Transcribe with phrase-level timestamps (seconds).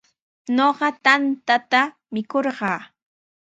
[0.55, 1.81] Ñuqa tantata
[2.13, 2.79] mikurqaa.